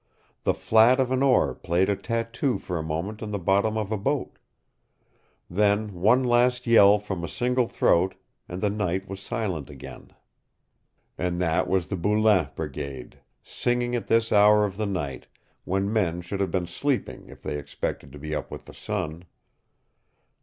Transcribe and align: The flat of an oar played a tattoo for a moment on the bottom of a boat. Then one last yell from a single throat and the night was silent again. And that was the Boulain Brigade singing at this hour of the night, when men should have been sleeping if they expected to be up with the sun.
The 0.45 0.55
flat 0.55 0.99
of 0.99 1.11
an 1.11 1.21
oar 1.21 1.53
played 1.53 1.87
a 1.87 1.95
tattoo 1.95 2.57
for 2.57 2.79
a 2.79 2.81
moment 2.81 3.21
on 3.21 3.29
the 3.29 3.37
bottom 3.37 3.77
of 3.77 3.91
a 3.91 3.97
boat. 3.99 4.39
Then 5.47 5.93
one 5.93 6.23
last 6.23 6.65
yell 6.65 6.97
from 6.97 7.23
a 7.23 7.27
single 7.29 7.67
throat 7.67 8.15
and 8.49 8.61
the 8.61 8.69
night 8.71 9.07
was 9.07 9.19
silent 9.19 9.69
again. 9.69 10.11
And 11.19 11.39
that 11.39 11.67
was 11.67 11.89
the 11.89 11.97
Boulain 11.97 12.49
Brigade 12.55 13.19
singing 13.43 13.95
at 13.95 14.07
this 14.07 14.31
hour 14.31 14.65
of 14.65 14.75
the 14.75 14.87
night, 14.87 15.27
when 15.65 15.93
men 15.93 16.21
should 16.21 16.39
have 16.39 16.49
been 16.49 16.65
sleeping 16.65 17.27
if 17.29 17.43
they 17.43 17.59
expected 17.59 18.11
to 18.11 18.17
be 18.17 18.33
up 18.33 18.49
with 18.49 18.65
the 18.65 18.73
sun. 18.73 19.25